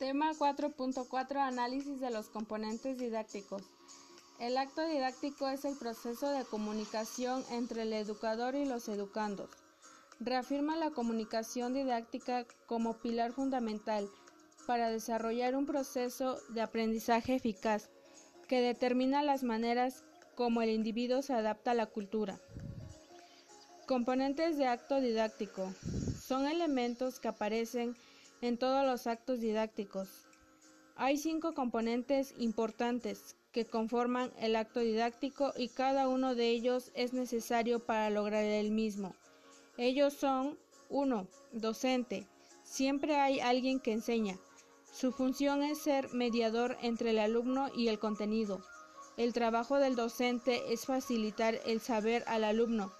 [0.00, 3.62] Tema 4.4 Análisis de los componentes didácticos.
[4.38, 9.50] El acto didáctico es el proceso de comunicación entre el educador y los educandos.
[10.18, 14.08] Reafirma la comunicación didáctica como pilar fundamental
[14.66, 17.90] para desarrollar un proceso de aprendizaje eficaz
[18.48, 20.02] que determina las maneras
[20.34, 22.40] como el individuo se adapta a la cultura.
[23.86, 25.74] Componentes de acto didáctico.
[26.26, 27.96] Son elementos que aparecen en
[28.58, 30.08] todos los actos didácticos.
[30.96, 37.12] Hay cinco componentes importantes que conforman el acto didáctico y cada uno de ellos es
[37.12, 39.14] necesario para lograr el mismo.
[39.76, 40.58] Ellos son
[40.88, 41.26] 1.
[41.52, 42.26] Docente.
[42.64, 44.36] Siempre hay alguien que enseña.
[44.92, 48.60] Su función es ser mediador entre el alumno y el contenido.
[49.16, 52.92] El trabajo del docente es facilitar el saber al alumno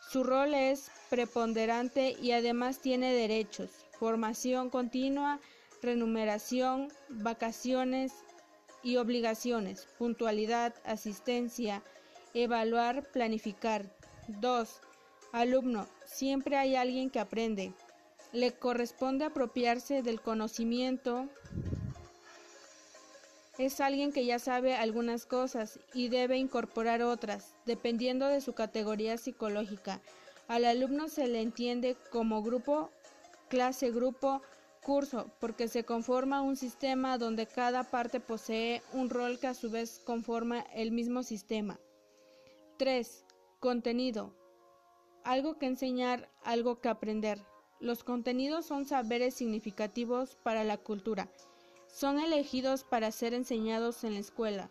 [0.00, 3.68] su rol es preponderante y además tiene derechos,
[3.98, 5.40] formación continua,
[5.82, 8.12] remuneración, vacaciones
[8.82, 11.82] y obligaciones, puntualidad, asistencia,
[12.34, 13.86] evaluar, planificar.
[14.28, 14.80] 2.
[15.32, 15.86] Alumno.
[16.04, 17.72] Siempre hay alguien que aprende.
[18.32, 21.28] Le corresponde apropiarse del conocimiento
[23.58, 29.18] es alguien que ya sabe algunas cosas y debe incorporar otras, dependiendo de su categoría
[29.18, 30.00] psicológica.
[30.46, 32.92] Al alumno se le entiende como grupo,
[33.48, 34.42] clase, grupo,
[34.82, 39.70] curso, porque se conforma un sistema donde cada parte posee un rol que a su
[39.70, 41.78] vez conforma el mismo sistema.
[42.78, 43.24] 3.
[43.60, 44.34] Contenido.
[45.24, 47.42] Algo que enseñar, algo que aprender.
[47.80, 51.28] Los contenidos son saberes significativos para la cultura
[51.92, 54.70] son elegidos para ser enseñados en la escuela.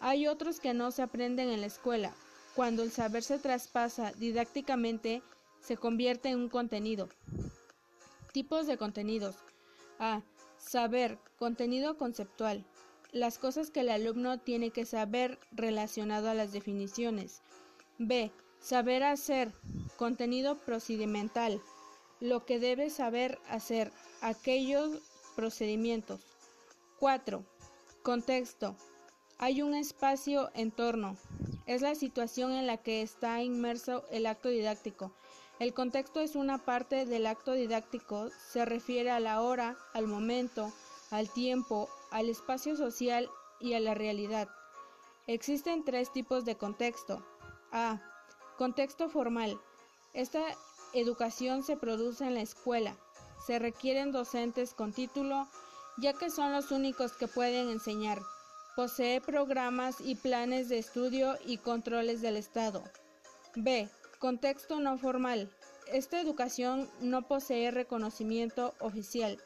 [0.00, 2.14] Hay otros que no se aprenden en la escuela.
[2.54, 5.22] Cuando el saber se traspasa didácticamente,
[5.60, 7.08] se convierte en un contenido.
[8.34, 9.36] Tipos de contenidos.
[10.00, 10.24] A.
[10.58, 11.20] Saber.
[11.38, 12.64] Contenido conceptual.
[13.12, 17.42] Las cosas que el alumno tiene que saber relacionado a las definiciones.
[17.98, 18.32] B.
[18.58, 19.52] Saber hacer.
[19.96, 21.62] Contenido procedimental.
[22.18, 23.92] Lo que debe saber hacer.
[24.20, 24.98] Aquellos
[25.36, 26.20] procedimientos.
[26.98, 27.44] 4.
[28.02, 28.74] Contexto.
[29.38, 31.16] Hay un espacio entorno.
[31.66, 35.12] Es la situación en la que está inmerso el acto didáctico.
[35.60, 38.28] El contexto es una parte del acto didáctico.
[38.52, 40.72] Se refiere a la hora, al momento,
[41.10, 44.48] al tiempo, al espacio social y a la realidad.
[45.28, 47.24] Existen tres tipos de contexto.
[47.70, 48.00] A.
[48.58, 49.58] Contexto formal.
[50.12, 50.42] Esta
[50.92, 52.96] educación se produce en la escuela.
[53.46, 55.48] Se requieren docentes con título,
[55.98, 58.20] ya que son los únicos que pueden enseñar.
[58.74, 62.82] Posee programas y planes de estudio y controles del Estado.
[63.54, 63.88] B.
[64.24, 65.50] Contexto no formal.
[65.92, 69.36] Esta educación no posee reconocimiento oficial.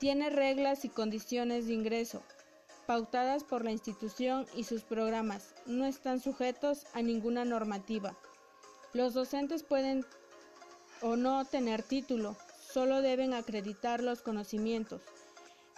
[0.00, 2.24] Tiene reglas y condiciones de ingreso,
[2.88, 5.54] pautadas por la institución y sus programas.
[5.66, 8.18] No están sujetos a ninguna normativa.
[8.92, 10.04] Los docentes pueden
[11.00, 15.00] o no tener título, solo deben acreditar los conocimientos.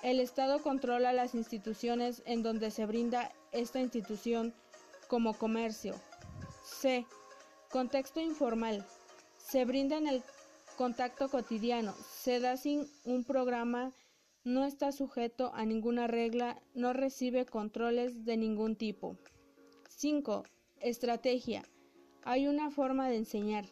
[0.02, 4.54] El Estado controla las instituciones en donde se brinda esta institución
[5.08, 6.00] como comercio.
[6.64, 7.04] C.
[7.70, 8.84] Contexto informal.
[9.38, 10.24] Se brinda en el
[10.76, 11.94] contacto cotidiano.
[12.12, 13.92] Se da sin un programa.
[14.42, 16.60] No está sujeto a ninguna regla.
[16.74, 19.16] No recibe controles de ningún tipo.
[19.88, 20.42] 5.
[20.80, 21.62] Estrategia.
[22.24, 23.66] Hay una forma de enseñar.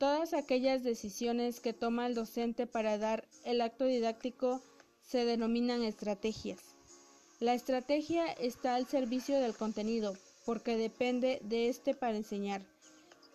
[0.00, 4.60] Todas aquellas decisiones que toma el docente para dar el acto didáctico
[5.02, 6.74] se denominan estrategias.
[7.38, 10.14] La estrategia está al servicio del contenido
[10.44, 12.73] porque depende de este para enseñar.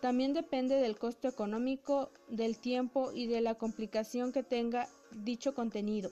[0.00, 6.10] También depende del costo económico, del tiempo y de la complicación que tenga dicho contenido.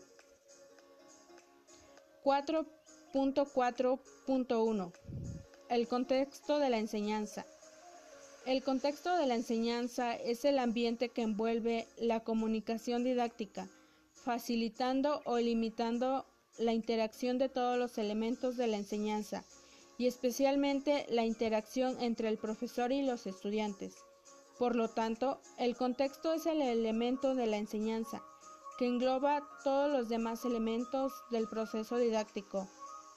[2.24, 4.92] 4.4.1
[5.70, 7.46] El contexto de la enseñanza.
[8.44, 13.68] El contexto de la enseñanza es el ambiente que envuelve la comunicación didáctica
[14.28, 16.26] facilitando o limitando
[16.58, 19.44] la interacción de todos los elementos de la enseñanza
[19.98, 23.96] y especialmente la interacción entre el profesor y los estudiantes.
[24.58, 28.22] Por lo tanto, el contexto es el elemento de la enseñanza,
[28.78, 32.68] que engloba todos los demás elementos del proceso didáctico,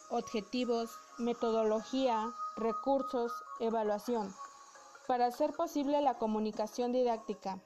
[0.10, 0.90] objetivos,
[1.20, 4.34] metodología, recursos, evaluación,
[5.08, 7.62] para hacer posible la comunicación didáctica.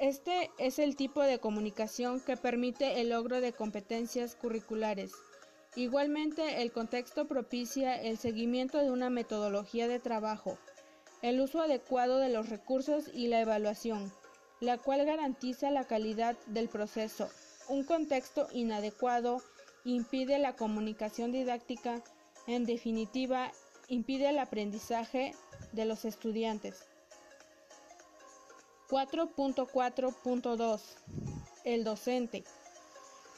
[0.00, 5.12] Este es el tipo de comunicación que permite el logro de competencias curriculares.
[5.78, 10.58] Igualmente, el contexto propicia el seguimiento de una metodología de trabajo,
[11.22, 14.12] el uso adecuado de los recursos y la evaluación,
[14.58, 17.30] la cual garantiza la calidad del proceso.
[17.68, 19.40] Un contexto inadecuado
[19.84, 22.02] impide la comunicación didáctica,
[22.48, 23.52] en definitiva,
[23.86, 25.32] impide el aprendizaje
[25.70, 26.88] de los estudiantes.
[28.88, 30.80] 4.4.2
[31.62, 32.42] El docente.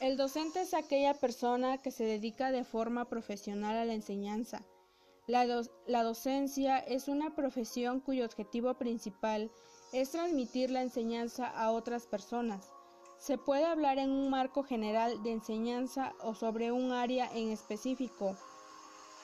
[0.01, 4.63] El docente es aquella persona que se dedica de forma profesional a la enseñanza.
[5.27, 5.45] La,
[6.03, 9.51] docencia es una profesión cuyo objetivo principal
[9.93, 12.71] es transmitir la enseñanza a otras personas.
[13.19, 18.35] Se puede hablar en un marco general de enseñanza o sobre un área en específico.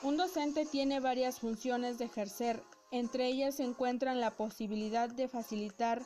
[0.04, 6.02] Un docente tiene varias funciones de ejercer, entre ellas se encuentran la posibilidad de facilitar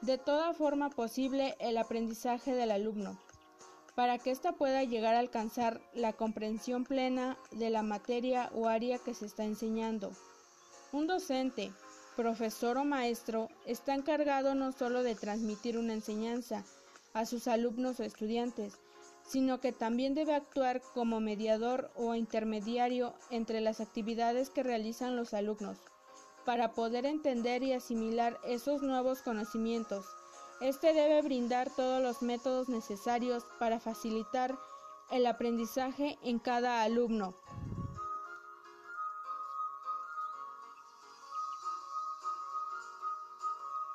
[0.00, 3.18] de toda forma posible el aprendizaje del alumno,
[3.94, 8.98] para que ésta pueda llegar a alcanzar la comprensión plena de la materia o área
[8.98, 10.12] que se está enseñando.
[10.92, 11.72] Un docente,
[12.16, 16.64] profesor o maestro está encargado no solo de transmitir una enseñanza
[17.14, 18.74] a sus alumnos o estudiantes,
[19.26, 25.32] sino que también debe actuar como mediador o intermediario entre las actividades que realizan los
[25.32, 25.78] alumnos,
[26.44, 30.04] para poder entender y asimilar esos nuevos conocimientos.
[30.62, 34.56] Este debe brindar todos los métodos necesarios para facilitar
[35.10, 37.34] el aprendizaje en cada alumno.